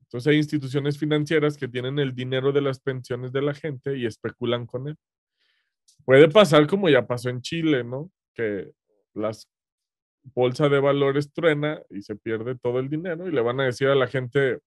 Entonces 0.02 0.30
hay 0.30 0.38
instituciones 0.38 0.98
financieras 0.98 1.56
que 1.58 1.68
tienen 1.68 1.98
el 1.98 2.14
dinero 2.14 2.52
de 2.52 2.62
las 2.62 2.80
pensiones 2.80 3.32
de 3.32 3.42
la 3.42 3.52
gente 3.52 3.98
y 3.98 4.06
especulan 4.06 4.66
con 4.66 4.88
él. 4.88 4.96
Puede 6.04 6.28
pasar 6.30 6.66
como 6.66 6.88
ya 6.88 7.06
pasó 7.06 7.28
en 7.28 7.42
Chile, 7.42 7.84
¿no? 7.84 8.10
Que 8.32 8.72
las 9.12 9.48
bolsa 10.34 10.68
de 10.68 10.80
valores 10.80 11.32
truena 11.32 11.82
y 11.90 12.02
se 12.02 12.16
pierde 12.16 12.56
todo 12.56 12.78
el 12.80 12.88
dinero 12.88 13.28
y 13.28 13.32
le 13.32 13.40
van 13.40 13.60
a 13.60 13.64
decir 13.64 13.88
a 13.88 13.94
la 13.94 14.06
gente, 14.06 14.60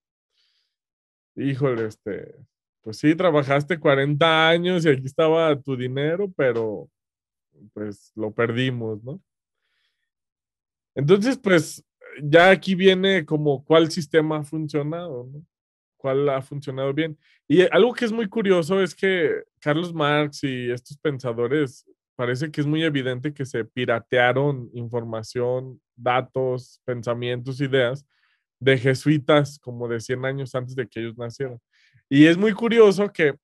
híjole, 1.39 1.88
este, 1.88 2.36
pues 2.81 2.98
sí, 2.98 3.15
trabajaste 3.15 3.79
40 3.79 4.50
años 4.50 4.86
y 4.86 4.89
aquí 4.89 5.05
estaba 5.05 5.60
tu 5.60 5.75
dinero, 5.75 6.31
pero 6.36 6.89
pues 7.74 8.12
lo 8.15 8.31
perdimos, 8.31 9.03
¿no? 9.03 9.22
Entonces, 10.96 11.38
pues 11.38 11.84
ya 12.22 12.50
aquí 12.50 12.75
viene 12.75 13.25
como 13.25 13.63
cuál 13.63 13.91
sistema 13.91 14.38
ha 14.38 14.43
funcionado, 14.43 15.29
¿no? 15.31 15.46
¿Cuál 15.98 16.29
ha 16.29 16.41
funcionado 16.41 16.93
bien? 16.93 17.17
Y 17.48 17.62
algo 17.72 17.93
que 17.93 18.05
es 18.05 18.12
muy 18.12 18.27
curioso 18.27 18.81
es 18.81 18.96
que 18.96 19.43
Carlos 19.60 19.93
Marx 19.93 20.43
y 20.43 20.72
estos 20.72 20.98
pensadores 20.98 21.86
parece 22.15 22.51
que 22.51 22.62
es 22.62 22.67
muy 22.67 22.84
evidente 22.84 23.34
que 23.34 23.46
se 23.46 23.65
piratearon 23.65 24.69
información, 24.74 25.81
datos, 25.96 26.81
pensamientos, 26.86 27.62
ideas 27.62 28.05
de 28.60 28.78
jesuitas 28.78 29.60
como 29.60 29.88
de 29.88 30.00
100 30.00 30.25
años 30.25 30.56
antes 30.56 30.75
de 30.75 30.88
que 30.88 31.00
ellos 31.00 31.18
nacieran. 31.18 31.60
Y 32.10 32.25
es 32.25 32.38
muy 32.38 32.54
curioso 32.54 33.12
que 33.12 33.36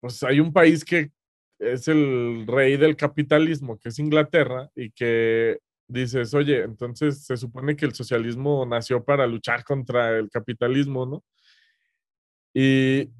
pues 0.00 0.22
hay 0.24 0.40
un 0.40 0.52
país 0.52 0.84
que 0.84 1.12
es 1.60 1.86
el 1.86 2.44
rey 2.46 2.76
del 2.76 2.96
capitalismo, 2.96 3.78
que 3.78 3.90
es 3.90 3.98
Inglaterra, 4.00 4.68
y 4.74 4.90
que 4.90 5.58
dices, 5.86 6.34
oye, 6.34 6.62
entonces 6.62 7.24
se 7.24 7.36
supone 7.36 7.76
que 7.76 7.86
el 7.86 7.94
socialismo 7.94 8.66
nació 8.66 9.04
para 9.04 9.26
luchar 9.26 9.62
contra 9.62 10.18
el 10.18 10.28
capitalismo, 10.28 11.06
¿no? 11.06 11.24
Y, 12.52 13.10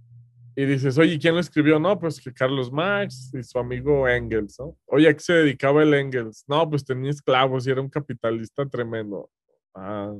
y 0.56 0.64
dices, 0.66 0.98
oye, 0.98 1.18
¿quién 1.18 1.34
lo 1.34 1.40
escribió? 1.40 1.78
No, 1.78 1.98
pues 1.98 2.20
que 2.20 2.32
Carlos 2.32 2.72
Marx 2.72 3.32
y 3.32 3.42
su 3.44 3.58
amigo 3.58 4.08
Engels, 4.08 4.58
¿no? 4.58 4.76
Oye, 4.86 5.08
¿a 5.08 5.14
qué 5.14 5.20
se 5.20 5.32
dedicaba 5.34 5.82
el 5.82 5.94
Engels? 5.94 6.44
No, 6.48 6.68
pues 6.68 6.84
tenía 6.84 7.10
esclavos 7.10 7.66
y 7.66 7.70
era 7.70 7.80
un 7.80 7.88
capitalista 7.88 8.66
tremendo. 8.68 9.30
Ah, 9.74 10.14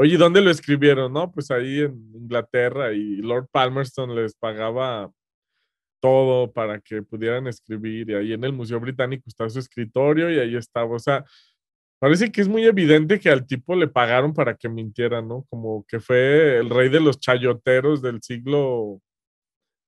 Oye, 0.00 0.16
¿dónde 0.16 0.40
lo 0.40 0.50
escribieron? 0.50 1.12
No, 1.12 1.32
pues 1.32 1.50
ahí 1.50 1.80
en 1.80 1.92
Inglaterra 2.14 2.92
y 2.92 3.16
Lord 3.16 3.48
Palmerston 3.50 4.14
les 4.14 4.32
pagaba 4.36 5.10
todo 6.00 6.52
para 6.52 6.80
que 6.80 7.02
pudieran 7.02 7.48
escribir 7.48 8.10
y 8.10 8.14
ahí 8.14 8.32
en 8.32 8.44
el 8.44 8.52
Museo 8.52 8.78
Británico 8.78 9.24
está 9.26 9.50
su 9.50 9.58
escritorio 9.58 10.30
y 10.30 10.38
ahí 10.38 10.54
estaba, 10.54 10.94
o 10.94 11.00
sea, 11.00 11.24
parece 11.98 12.30
que 12.30 12.40
es 12.40 12.46
muy 12.46 12.64
evidente 12.64 13.18
que 13.18 13.28
al 13.28 13.44
tipo 13.44 13.74
le 13.74 13.88
pagaron 13.88 14.32
para 14.34 14.54
que 14.56 14.68
mintiera, 14.68 15.20
¿no? 15.20 15.44
Como 15.50 15.84
que 15.88 15.98
fue 15.98 16.58
el 16.58 16.70
rey 16.70 16.88
de 16.90 17.00
los 17.00 17.18
chayoteros 17.18 18.00
del 18.00 18.22
siglo 18.22 19.00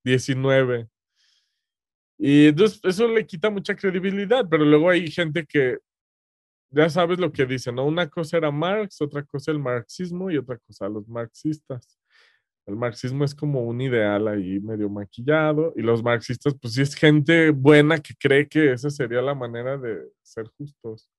XIX. 0.05 0.89
Y 2.19 2.49
entonces 2.49 2.81
eso 2.83 3.07
le 3.07 3.25
quita 3.27 3.49
mucha 3.49 3.77
credibilidad, 3.77 4.45
pero 4.51 4.65
luego 4.65 4.91
hay 4.91 5.09
gente 5.09 5.47
que 5.47 5.79
ya 6.71 6.89
sabes 6.89 7.19
lo 7.19 7.33
que 7.33 7.47
dicen, 7.47 7.75
¿no? 7.75 7.87
Una 7.87 8.09
cosa 8.09 8.37
era 8.37 8.51
Marx, 8.51 9.01
otra 9.03 9.25
cosa 9.25 9.51
el 9.51 9.59
marxismo 9.59 10.31
y 10.31 10.39
otra 10.39 10.59
cosa 10.59 10.89
los 10.89 11.09
marxistas. 11.09 11.99
El 12.67 12.77
marxismo 12.77 13.25
es 13.25 13.35
como 13.35 13.63
un 13.65 13.81
ideal 13.81 14.29
ahí 14.29 14.61
medio 14.61 14.89
maquillado 14.89 15.73
y 15.77 15.83
los 15.83 16.03
marxistas, 16.03 16.55
pues 16.61 16.75
sí 16.75 16.83
es 16.83 16.95
gente 16.95 17.51
buena 17.51 17.99
que 17.99 18.15
cree 18.15 18.49
que 18.49 18.73
esa 18.73 18.91
sería 18.91 19.23
la 19.23 19.35
manera 19.35 19.77
de 19.77 20.13
ser 20.23 20.47
justos. 20.57 21.11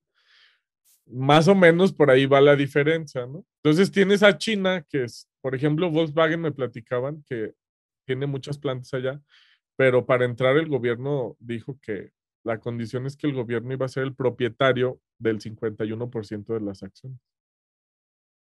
Más 1.05 1.48
o 1.48 1.55
menos 1.55 1.91
por 1.91 2.10
ahí 2.10 2.25
va 2.25 2.39
la 2.39 2.55
diferencia, 2.55 3.25
¿no? 3.25 3.46
Entonces 3.63 3.91
tienes 3.91 4.24
a 4.24 4.38
China, 4.38 4.86
que 4.88 5.03
es, 5.03 5.27
por 5.41 5.55
ejemplo, 5.55 5.91
Volkswagen 5.91 6.41
me 6.41 6.51
platicaban 6.53 7.24
que 7.27 7.53
tiene 8.05 8.27
muchas 8.27 8.58
plantas 8.58 8.93
allá, 8.93 9.22
pero 9.75 10.05
para 10.05 10.25
entrar 10.25 10.55
el 10.58 10.70
gobierno 10.70 11.36
dijo 11.39 11.77
que 11.81 12.12
la 12.43 12.60
condición 12.60 13.05
es 13.05 13.15
que 13.15 13.27
el 13.27 13.33
gobierno 13.33 13.74
iba 13.74 13.86
a 13.86 13.89
ser 13.89 14.03
el 14.03 14.15
propietario 14.15 15.00
del 15.19 15.39
51% 15.39 16.53
de 16.53 16.62
las 16.62 16.83
acciones. 16.83 17.19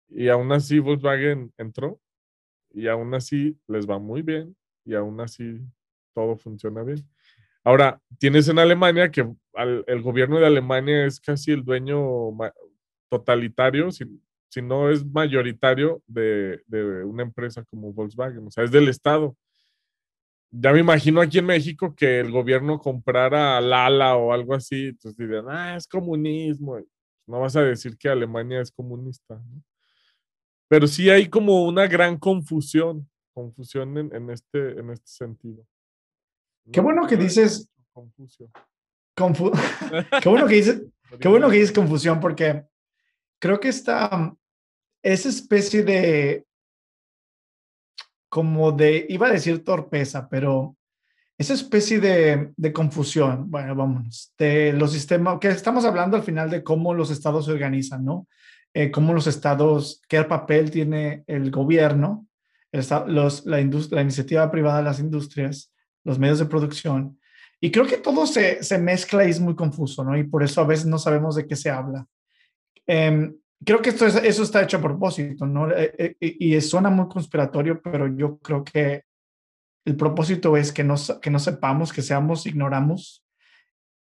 Y 0.09 0.29
aún 0.29 0.51
así 0.51 0.79
Volkswagen 0.79 1.51
entró 1.57 1.99
y 2.71 2.87
aún 2.87 3.13
así 3.13 3.57
les 3.67 3.89
va 3.89 3.99
muy 3.99 4.21
bien 4.21 4.55
y 4.85 4.95
aún 4.95 5.19
así 5.19 5.59
todo 6.13 6.37
funciona 6.37 6.83
bien. 6.83 7.07
Ahora, 7.63 8.01
tienes 8.19 8.47
en 8.49 8.59
Alemania 8.59 9.09
que 9.09 9.25
el 9.87 10.01
gobierno 10.01 10.39
de 10.39 10.45
Alemania 10.45 11.05
es 11.05 11.19
casi 11.19 11.51
el 11.51 11.63
dueño 11.63 12.31
totalitario, 13.09 13.91
si, 13.91 14.05
si 14.49 14.61
no 14.61 14.89
es 14.89 15.05
mayoritario 15.05 16.03
de, 16.07 16.61
de, 16.67 17.03
una 17.05 17.23
empresa 17.23 17.63
como 17.63 17.93
Volkswagen, 17.93 18.45
o 18.47 18.51
sea, 18.51 18.63
es 18.63 18.71
del 18.71 18.89
Estado 18.89 19.35
ya 20.55 20.71
me 20.71 20.81
imagino 20.81 21.19
aquí 21.19 21.39
en 21.39 21.47
México 21.47 21.95
que 21.95 22.19
el 22.19 22.31
gobierno 22.31 22.77
comprara 22.77 23.59
Lala 23.59 24.15
o 24.15 24.31
algo 24.31 24.53
así, 24.53 24.89
entonces 24.89 25.17
dirían, 25.17 25.49
ah, 25.49 25.75
es 25.75 25.87
comunismo. 25.87 26.79
No 27.25 27.39
vas 27.39 27.55
a 27.55 27.63
decir 27.63 27.97
que 27.97 28.07
Alemania 28.07 28.61
es 28.61 28.71
comunista. 28.71 29.41
Pero 30.67 30.87
sí 30.87 31.09
hay 31.09 31.27
como 31.27 31.65
una 31.65 31.87
gran 31.87 32.17
confusión, 32.17 33.09
confusión 33.33 33.97
en, 33.97 34.29
este, 34.29 34.79
en 34.79 34.91
este 34.91 35.07
sentido. 35.07 35.65
Qué 36.71 36.81
bueno 36.81 37.07
que 37.07 37.17
dices. 37.17 37.67
Confusión. 37.91 38.51
qué 40.21 40.29
bueno 40.29 40.47
que 40.47 40.55
dices. 40.55 40.83
qué 41.19 41.27
bueno 41.27 41.49
que 41.49 41.57
dices 41.57 41.71
confusión, 41.71 42.19
porque 42.19 42.63
creo 43.39 43.59
que 43.59 43.69
esta, 43.69 44.35
esa 45.01 45.29
especie 45.29 45.83
de 45.83 46.45
como 48.33 48.71
de, 48.71 49.05
iba 49.09 49.27
a 49.27 49.31
decir 49.31 49.63
torpeza, 49.63 50.27
pero 50.27 50.75
esa 51.37 51.53
especie 51.53 51.99
de, 51.99 52.51
de, 52.57 52.73
confusión, 52.73 53.51
bueno, 53.51 53.75
vámonos, 53.75 54.33
de 54.39 54.73
los 54.73 54.91
sistemas, 54.91 55.37
que 55.39 55.49
estamos 55.49 55.85
hablando 55.85 56.17
al 56.17 56.23
final 56.23 56.49
de 56.49 56.63
cómo 56.63 56.95
los 56.95 57.11
estados 57.11 57.45
se 57.45 57.51
organizan, 57.51 58.03
¿no? 58.03 58.27
Eh, 58.73 58.89
cómo 58.89 59.13
los 59.13 59.27
estados, 59.27 60.01
qué 60.09 60.23
papel 60.23 60.71
tiene 60.71 61.23
el 61.27 61.51
gobierno, 61.51 62.25
el, 62.71 62.83
los, 63.05 63.45
la, 63.45 63.61
la 63.91 64.01
iniciativa 64.01 64.49
privada 64.49 64.81
las 64.81 64.99
industrias, 64.99 65.71
los 66.03 66.17
medios 66.17 66.39
de 66.39 66.45
producción. 66.45 67.19
Y 67.61 67.69
creo 67.69 67.85
que 67.85 67.97
todo 67.97 68.25
se, 68.25 68.63
se 68.63 68.79
mezcla 68.79 69.27
y 69.27 69.29
es 69.29 69.39
muy 69.39 69.55
confuso, 69.55 70.03
¿no? 70.03 70.17
Y 70.17 70.23
por 70.23 70.41
eso 70.41 70.59
a 70.59 70.65
veces 70.65 70.87
no 70.87 70.97
sabemos 70.97 71.35
de 71.35 71.45
qué 71.45 71.55
se 71.55 71.69
habla. 71.69 72.07
Eh, 72.87 73.31
creo 73.63 73.81
que 73.81 73.89
esto 73.89 74.05
es, 74.05 74.15
eso 74.15 74.43
está 74.43 74.61
hecho 74.63 74.77
a 74.77 74.81
propósito, 74.81 75.45
¿no? 75.45 75.71
Eh, 75.71 76.15
eh, 76.19 76.37
y 76.39 76.59
suena 76.61 76.89
muy 76.89 77.07
conspiratorio, 77.07 77.81
pero 77.81 78.07
yo 78.07 78.37
creo 78.39 78.63
que 78.63 79.03
el 79.85 79.95
propósito 79.95 80.55
es 80.55 80.71
que 80.71 80.83
no, 80.83 80.95
que 81.21 81.29
no 81.29 81.39
sepamos, 81.39 81.91
que 81.91 82.01
seamos, 82.01 82.45
ignoramos, 82.45 83.23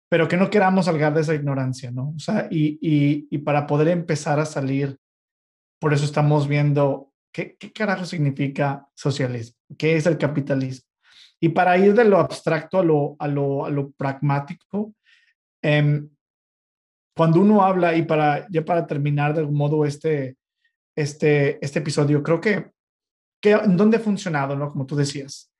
pero 0.08 0.28
que 0.28 0.36
no 0.36 0.50
queramos 0.50 0.86
salgar 0.86 1.12
de 1.14 1.22
esa 1.22 1.34
ignorancia, 1.34 1.90
¿no? 1.90 2.14
O 2.16 2.18
sea, 2.18 2.48
y, 2.50 2.78
y, 2.80 3.26
y 3.30 3.38
para 3.38 3.66
poder 3.66 3.88
empezar 3.88 4.38
a 4.38 4.46
salir, 4.46 4.96
por 5.80 5.92
eso 5.92 6.04
estamos 6.04 6.46
viendo 6.46 7.12
qué, 7.32 7.56
qué 7.58 7.72
carajo 7.72 8.04
significa 8.04 8.88
socialismo, 8.94 9.58
qué 9.76 9.96
es 9.96 10.06
el 10.06 10.18
capitalismo. 10.18 10.88
Y 11.40 11.50
para 11.50 11.76
ir 11.76 11.94
de 11.94 12.04
lo 12.04 12.18
abstracto 12.18 12.78
a 12.78 12.84
lo, 12.84 13.16
a 13.18 13.28
lo, 13.28 13.66
a 13.66 13.70
lo 13.70 13.90
pragmático, 13.90 14.94
eh, 15.62 16.02
cuando 17.16 17.40
uno 17.40 17.64
habla, 17.64 17.96
y 17.96 18.02
para, 18.02 18.46
ya 18.50 18.64
para 18.64 18.86
terminar 18.86 19.32
de 19.32 19.40
algún 19.40 19.56
modo 19.56 19.86
este, 19.86 20.36
este, 20.94 21.64
este 21.64 21.78
episodio, 21.78 22.22
creo 22.22 22.40
que, 22.40 22.70
que 23.40 23.52
en 23.52 23.76
dónde 23.76 23.96
ha 23.96 24.00
funcionado, 24.00 24.54
¿no? 24.54 24.68
Como 24.68 24.84
tú 24.84 24.94
decías. 24.94 25.50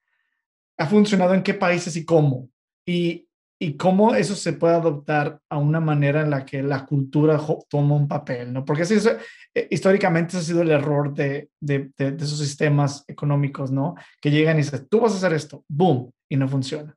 Ha 0.77 0.87
funcionado 0.87 1.33
en 1.33 1.43
qué 1.43 1.55
países 1.55 1.97
y 1.97 2.05
cómo. 2.05 2.51
Y, 2.87 3.27
y 3.59 3.79
cómo 3.79 4.15
eso 4.15 4.35
se 4.35 4.53
puede 4.53 4.75
adoptar 4.75 5.41
a 5.49 5.57
una 5.57 5.81
manera 5.81 6.21
en 6.21 6.29
la 6.29 6.45
que 6.45 6.63
la 6.63 6.85
cultura 6.85 7.41
toma 7.71 7.95
un 7.95 8.07
papel, 8.07 8.53
¿no? 8.53 8.63
Porque 8.63 8.83
eso, 8.83 9.13
eh, 9.55 9.67
históricamente 9.71 10.37
ese 10.37 10.39
ha 10.39 10.43
sido 10.43 10.61
el 10.61 10.71
error 10.71 11.15
de, 11.15 11.49
de, 11.59 11.91
de, 11.97 12.13
de, 12.13 12.25
esos 12.25 12.39
sistemas 12.39 13.03
económicos, 13.09 13.71
¿no? 13.71 13.95
Que 14.21 14.31
llegan 14.31 14.57
y 14.59 14.63
dicen, 14.63 14.87
tú 14.91 15.01
vas 15.01 15.15
a 15.15 15.17
hacer 15.17 15.33
esto, 15.33 15.65
boom, 15.69 16.13
y 16.29 16.37
no 16.37 16.49
funciona. 16.49 16.95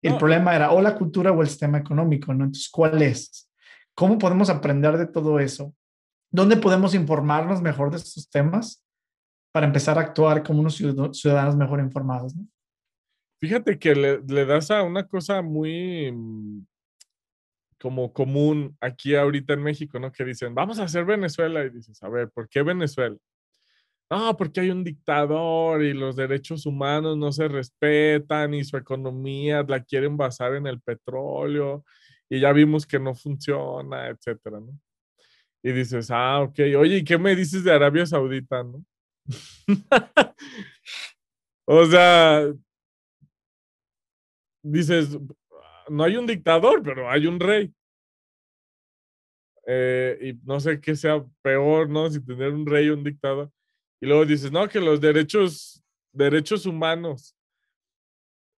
El 0.00 0.16
problema 0.16 0.54
era 0.54 0.70
o 0.70 0.80
la 0.80 0.94
cultura 0.94 1.32
o 1.32 1.42
el 1.42 1.48
sistema 1.48 1.78
económico, 1.78 2.32
¿no? 2.32 2.44
Entonces, 2.44 2.68
¿cuál 2.68 3.02
es? 3.02 3.47
¿Cómo 3.98 4.16
podemos 4.16 4.48
aprender 4.48 4.96
de 4.96 5.06
todo 5.06 5.40
eso? 5.40 5.74
¿Dónde 6.30 6.56
podemos 6.56 6.94
informarnos 6.94 7.60
mejor 7.60 7.90
de 7.90 7.96
estos 7.96 8.30
temas 8.30 8.86
para 9.50 9.66
empezar 9.66 9.98
a 9.98 10.02
actuar 10.02 10.44
como 10.44 10.60
unos 10.60 10.76
ciudadanos 10.76 11.56
mejor 11.56 11.80
informados? 11.80 12.32
Fíjate 13.40 13.76
que 13.76 13.96
le, 13.96 14.22
le, 14.22 14.46
das 14.46 14.70
a 14.70 14.84
una 14.84 15.04
cosa 15.08 15.42
muy 15.42 16.12
mm, 16.12 16.64
como 17.80 18.12
común 18.12 18.76
aquí 18.80 19.16
ahorita 19.16 19.54
en 19.54 19.64
México, 19.64 19.98
¿no? 19.98 20.12
Que 20.12 20.24
dicen, 20.24 20.54
vamos 20.54 20.78
a 20.78 20.84
hacer 20.84 21.04
Venezuela. 21.04 21.64
Y 21.64 21.70
dices, 21.70 22.00
a 22.00 22.08
ver, 22.08 22.30
¿por 22.30 22.48
qué 22.48 22.62
Venezuela? 22.62 23.16
No, 24.08 24.36
porque 24.36 24.60
hay 24.60 24.70
un 24.70 24.84
dictador 24.84 25.82
y 25.82 25.92
los 25.92 26.14
derechos 26.14 26.66
humanos 26.66 27.16
no 27.16 27.32
se 27.32 27.48
respetan 27.48 28.54
y 28.54 28.62
su 28.62 28.76
economía 28.76 29.64
la 29.66 29.82
quieren 29.82 30.16
basar 30.16 30.54
en 30.54 30.68
el 30.68 30.80
petróleo 30.80 31.84
y 32.28 32.40
ya 32.40 32.52
vimos 32.52 32.86
que 32.86 32.98
no 32.98 33.14
funciona, 33.14 34.08
etcétera, 34.08 34.60
¿no? 34.60 34.78
Y 35.62 35.72
dices, 35.72 36.10
ah, 36.10 36.42
ok, 36.42 36.58
oye, 36.78 36.98
¿y 36.98 37.04
qué 37.04 37.18
me 37.18 37.34
dices 37.34 37.64
de 37.64 37.72
Arabia 37.72 38.06
Saudita, 38.06 38.62
no? 38.62 38.84
o 41.66 41.84
sea, 41.86 42.52
dices, 44.62 45.18
no 45.88 46.04
hay 46.04 46.16
un 46.16 46.26
dictador, 46.26 46.82
pero 46.82 47.10
hay 47.10 47.26
un 47.26 47.40
rey. 47.40 47.72
Eh, 49.66 50.18
y 50.22 50.46
no 50.46 50.60
sé 50.60 50.80
qué 50.80 50.96
sea 50.96 51.24
peor, 51.42 51.90
¿no? 51.90 52.08
Si 52.10 52.24
tener 52.24 52.52
un 52.52 52.66
rey 52.66 52.88
o 52.88 52.94
un 52.94 53.04
dictador. 53.04 53.50
Y 54.00 54.06
luego 54.06 54.24
dices, 54.24 54.52
no, 54.52 54.68
que 54.68 54.80
los 54.80 55.00
derechos, 55.00 55.82
derechos 56.12 56.64
humanos 56.66 57.37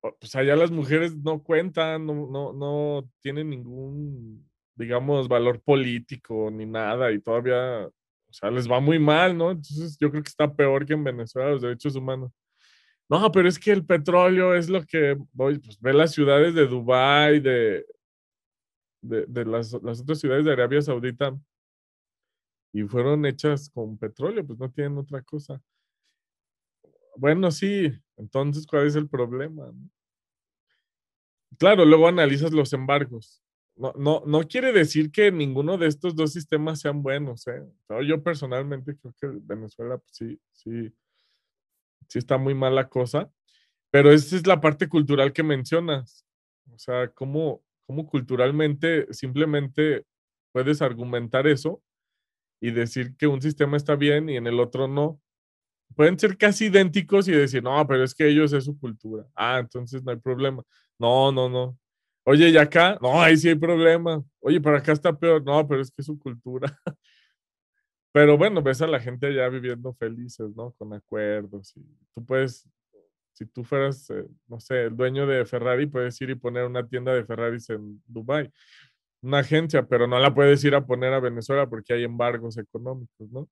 pues 0.01 0.35
allá 0.35 0.57
las 0.57 0.71
mujeres 0.71 1.17
no 1.17 1.43
cuentan, 1.43 2.07
no, 2.07 2.27
no, 2.31 2.53
no 2.53 3.11
tienen 3.21 3.51
ningún, 3.51 4.49
digamos, 4.75 5.29
valor 5.29 5.61
político 5.61 6.51
ni 6.51 6.67
nada 6.67 7.13
y 7.13 7.21
todavía, 7.21 7.87
o 7.87 8.33
sea, 8.33 8.51
les 8.51 8.71
va 8.71 8.81
muy 8.81 8.99
mal, 8.99 9.37
¿no? 9.37 9.51
Entonces 9.51 9.97
yo 9.99 10.11
creo 10.11 10.23
que 10.23 10.29
está 10.29 10.55
peor 10.55 10.87
que 10.87 10.95
en 10.95 11.05
Venezuela 11.05 11.51
los 11.51 11.63
derechos 11.63 11.97
humanos. 11.97 12.33
No, 13.09 13.31
pero 13.33 13.49
es 13.49 13.59
que 13.59 13.73
el 13.73 13.85
petróleo 13.85 14.55
es 14.55 14.71
lo 14.71 14.85
que, 14.85 15.17
voy, 15.33 15.59
pues 15.59 15.81
ve 15.81 15.93
las 15.93 16.13
ciudades 16.13 16.55
de 16.55 16.67
Dubái, 16.67 17.41
de, 17.41 17.85
de, 19.03 19.27
de 19.27 19.45
las, 19.45 19.73
las 19.83 20.01
otras 20.01 20.21
ciudades 20.21 20.45
de 20.45 20.53
Arabia 20.53 20.81
Saudita 20.81 21.37
y 22.73 22.83
fueron 22.85 23.27
hechas 23.27 23.69
con 23.71 23.99
petróleo, 23.99 24.47
pues 24.47 24.59
no 24.59 24.71
tienen 24.71 24.97
otra 24.99 25.23
cosa. 25.23 25.61
Bueno, 27.17 27.51
sí, 27.51 27.93
entonces, 28.17 28.67
¿cuál 28.67 28.87
es 28.87 28.97
el 28.97 29.09
problema? 29.09 29.73
Claro, 31.59 31.85
luego 31.85 32.09
analizas 32.09 32.53
los 32.53 32.73
embargos. 32.73 33.43
No, 33.77 33.93
no, 33.97 34.23
no 34.27 34.43
quiere 34.47 34.73
decir 34.73 35.11
que 35.11 35.33
ninguno 35.33 35.79
de 35.79 35.87
estos 35.89 36.15
dos 36.15 36.33
sistemas 36.33 36.81
sean 36.81 37.03
buenos. 37.03 37.47
¿eh? 37.49 37.63
yo 38.07 38.23
personalmente 38.23 38.97
creo 38.97 39.15
que 39.21 39.27
Venezuela 39.43 39.99
pues, 39.99 40.11
sí, 40.13 40.41
sí, 40.53 40.93
sí 42.09 42.19
está 42.19 42.37
muy 42.39 42.55
mal 42.55 42.75
la 42.75 42.89
cosa, 42.89 43.31
pero 43.91 44.13
esa 44.13 44.37
es 44.37 44.47
la 44.47 44.61
parte 44.61 44.89
cultural 44.89 45.33
que 45.33 45.43
mencionas. 45.43 46.27
O 46.73 46.79
sea, 46.79 47.09
cómo, 47.09 47.63
cómo 47.87 48.07
culturalmente 48.07 49.13
simplemente 49.13 50.07
puedes 50.53 50.83
argumentar 50.83 51.47
eso 51.47 51.83
y 52.61 52.73
decir 52.73 53.17
que 53.17 53.27
un 53.27 53.43
sistema 53.43 53.77
está 53.77 53.97
bien 53.97 54.29
y 54.29 54.37
en 54.37 54.47
el 54.47 54.61
otro 54.61 54.89
no 54.89 55.21
pueden 55.95 56.19
ser 56.19 56.37
casi 56.37 56.67
idénticos 56.67 57.29
y 57.29 57.33
decir, 57.33 57.63
no, 57.63 57.87
pero 57.87 58.05
es 58.05 58.15
que 58.15 58.29
ellos 58.29 58.53
es 58.53 58.65
su 58.65 58.79
cultura. 58.79 59.27
Ah, 59.35 59.59
entonces 59.61 60.03
no 60.03 60.11
hay 60.13 60.19
problema. 60.19 60.63
No, 60.99 61.33
no, 61.33 61.49
no. 61.49 61.79
Oye, 62.25 62.51
¿y 62.51 62.57
acá? 62.57 62.99
No, 63.01 63.21
ahí 63.21 63.37
sí 63.37 63.49
hay 63.49 63.55
problema. 63.55 64.23
Oye, 64.41 64.61
pero 64.61 64.77
acá 64.77 64.93
está 64.93 65.13
peor. 65.17 65.43
No, 65.45 65.67
pero 65.67 65.81
es 65.83 65.91
que 65.91 66.03
es 66.03 66.07
su 66.07 66.19
cultura. 66.19 66.77
Pero 68.13 68.37
bueno, 68.37 68.61
ves 68.63 68.83
a 68.83 68.89
la 68.89 68.99
gente 68.99 69.29
allá 69.29 69.49
viviendo 69.49 69.95
felices, 69.95 70.51
¿no? 70.57 70.73
Con 70.73 70.93
acuerdos. 70.93 71.77
Y 71.77 71.83
tú 72.15 72.25
puedes, 72.27 72.69
si 73.35 73.47
tú 73.47 73.63
fueras, 73.63 74.11
eh, 74.11 74.27
no 74.49 74.59
sé, 74.59 74.87
el 74.87 74.97
dueño 74.97 75.27
de 75.27 75.45
Ferrari, 75.45 75.87
puedes 75.87 76.21
ir 76.21 76.31
y 76.31 76.35
poner 76.35 76.65
una 76.65 76.87
tienda 76.89 77.15
de 77.15 77.25
Ferraris 77.25 77.71
en 77.71 78.03
Dubai, 78.07 78.51
una 79.23 79.39
agencia, 79.41 79.87
pero 79.87 80.07
no 80.09 80.19
la 80.19 80.35
puedes 80.35 80.65
ir 80.65 80.75
a 80.75 80.85
poner 80.85 81.13
a 81.13 81.21
Venezuela 81.21 81.69
porque 81.69 81.93
hay 81.95 82.05
embargos 82.05 82.59
económicos, 82.59 83.31
¿no? 83.31 83.49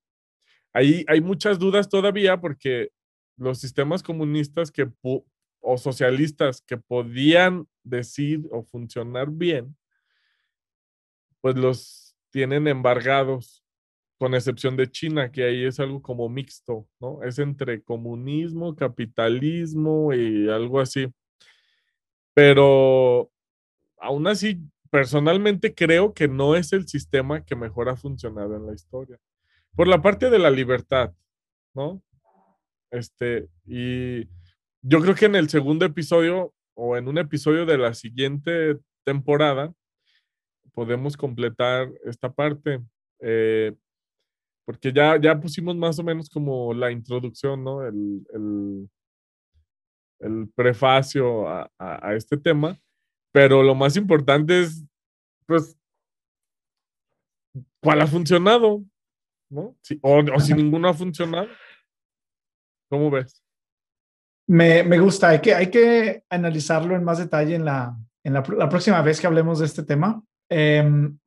Hay 0.79 1.21
muchas 1.21 1.59
dudas 1.59 1.89
todavía 1.89 2.41
porque 2.41 2.91
los 3.37 3.59
sistemas 3.59 4.03
comunistas 4.03 4.71
que 4.71 4.89
o 5.61 5.77
socialistas 5.77 6.61
que 6.63 6.77
podían 6.77 7.67
decir 7.83 8.47
o 8.53 8.63
funcionar 8.63 9.29
bien, 9.31 9.77
pues 11.41 11.57
los 11.57 12.17
tienen 12.31 12.69
embargados, 12.69 13.65
con 14.19 14.35
excepción 14.35 14.77
de 14.77 14.91
China, 14.91 15.31
que 15.31 15.45
ahí 15.45 15.65
es 15.65 15.81
algo 15.81 16.01
como 16.03 16.29
mixto, 16.29 16.89
¿no? 17.01 17.23
Es 17.23 17.39
entre 17.39 17.83
comunismo, 17.83 18.75
capitalismo 18.75 20.13
y 20.13 20.49
algo 20.49 20.81
así. 20.81 21.13
Pero 22.35 23.31
aún 23.99 24.27
así, 24.27 24.61
personalmente 24.91 25.75
creo 25.75 26.15
que 26.15 26.29
no 26.29 26.57
es 26.57 26.73
el 26.73 26.87
sistema 26.89 27.45
que 27.45 27.57
mejor 27.57 27.89
ha 27.89 27.97
funcionado 27.97 28.57
en 28.57 28.67
la 28.67 28.75
historia 28.75 29.19
por 29.79 29.87
la 29.87 30.03
parte 30.03 30.29
de 30.29 30.41
la 30.41 30.51
libertad, 30.51 31.15
¿no? 31.73 32.03
Este, 32.91 33.49
y 33.65 34.25
yo 34.83 35.01
creo 35.01 35.15
que 35.15 35.27
en 35.27 35.37
el 35.37 35.49
segundo 35.49 35.87
episodio 35.87 36.53
o 36.75 36.97
en 36.97 37.07
un 37.07 37.17
episodio 37.17 37.65
de 37.65 37.79
la 37.79 37.95
siguiente 37.95 38.77
temporada 39.05 39.73
podemos 40.75 41.17
completar 41.17 41.93
esta 42.05 42.29
parte. 42.29 42.81
Eh, 43.21 43.73
porque 44.67 44.93
ya, 44.93 45.17
ya 45.21 45.41
pusimos 45.41 45.77
más 45.77 45.97
o 46.01 46.03
menos 46.03 46.29
como 46.29 46.75
la 46.75 46.91
introducción, 46.91 47.63
¿no? 47.63 47.87
El, 47.87 48.27
el, 50.19 50.49
prefacio 50.57 51.49
a, 51.49 51.71
a, 51.79 52.09
a, 52.09 52.17
este 52.17 52.37
tema, 52.37 52.77
pero 53.31 53.63
lo 53.63 53.77
más 53.77 53.97
importante 53.97 54.61
es, 54.61 54.85
pues, 55.47 55.79
¿cuál 57.81 58.01
ha 58.01 58.09
funcionado? 58.09 58.83
¿No? 59.51 59.77
o, 60.03 60.41
si 60.41 60.55
ninguno 60.55 60.89
ha 60.89 60.95
funcionado. 60.95 61.49
¿Cómo 62.91 63.11
ves? 63.11 63.43
Me, 64.49 64.83
me, 64.83 64.99
gusta, 64.99 65.29
hay 65.29 65.41
que, 65.41 65.55
hay 65.55 65.71
que 65.71 66.25
analizarlo 66.31 66.97
en 66.97 67.05
más 67.05 67.19
detalle 67.19 67.55
en 67.55 67.65
la, 67.65 67.95
en 68.25 68.33
la, 68.33 68.43
la 68.57 68.69
próxima 68.69 69.03
vez 69.03 69.21
que 69.21 69.27
hablemos 69.27 69.59
de 69.59 69.67
este 69.67 69.83
tema. 69.83 70.23
Eh, 70.51 70.83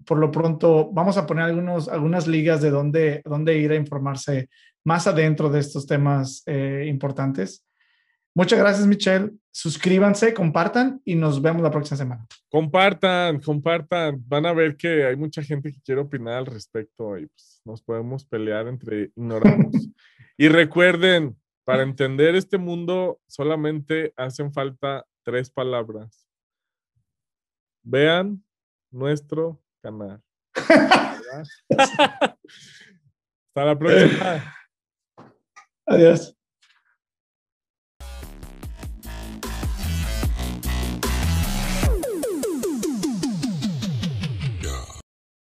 por 0.06 0.18
lo 0.18 0.32
pronto, 0.32 0.92
vamos 0.92 1.18
a 1.18 1.28
poner 1.28 1.46
algunos, 1.46 1.88
algunas 1.88 2.28
ligas 2.28 2.62
de 2.62 2.72
dónde, 2.72 3.22
dónde 3.24 3.58
ir 3.58 3.72
a 3.72 3.76
informarse 3.76 4.50
más 4.84 5.06
adentro 5.06 5.50
de 5.50 5.60
estos 5.60 5.86
temas 5.86 6.42
eh, 6.48 6.86
importantes. 6.88 7.64
Muchas 8.34 8.60
gracias, 8.60 8.88
Michelle. 8.88 9.32
Suscríbanse, 9.52 10.34
compartan 10.34 11.02
y 11.04 11.16
nos 11.16 11.42
vemos 11.42 11.62
la 11.62 11.72
próxima 11.72 11.98
semana. 11.98 12.26
Compartan, 12.50 13.42
compartan. 13.42 14.24
Van 14.28 14.46
a 14.46 14.54
ver 14.54 14.78
que 14.78 15.06
hay 15.06 15.18
mucha 15.18 15.44
gente 15.44 15.72
que 15.72 15.82
quiere 15.82 16.00
opinar 16.02 16.36
al 16.36 16.46
respecto 16.46 17.18
y 17.18 17.28
pues, 17.28 17.62
nos 17.66 17.82
podemos 17.82 18.26
pelear 18.26 18.68
entre 18.68 19.12
ignorados. 19.16 19.74
y 20.38 20.48
recuerden, 20.48 21.38
para 21.66 21.84
entender 21.84 22.36
este 22.36 22.58
mundo 22.58 23.20
solamente 23.28 24.14
hacen 24.16 24.54
falta 24.54 25.06
tres 25.24 25.50
palabras. 25.50 26.28
Vean 27.84 28.44
nuestro 28.92 29.62
canal. 29.82 30.22
Hasta 31.70 32.38
la 33.56 33.78
próxima. 33.78 34.56
Adiós. 35.86 36.41